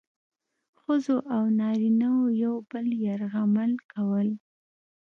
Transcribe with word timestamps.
ښځو 0.81 1.17
او 1.35 1.43
نارینه 1.59 2.07
وو 2.15 2.25
یو 2.43 2.55
بل 2.71 2.85
یرغمل 3.05 3.71
کول. 3.91 4.27